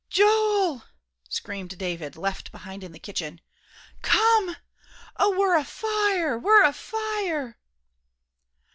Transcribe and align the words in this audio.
"Joel!" 0.09 0.81
screamed 1.29 1.77
David, 1.77 2.15
left 2.15 2.51
behind 2.51 2.83
in 2.83 2.91
the 2.91 2.97
kitchen. 2.97 3.39
"Come! 4.01 4.55
Oh, 5.17 5.37
we're 5.37 5.55
afire! 5.55 6.39
We're 6.39 6.63
afire!" 6.63 7.59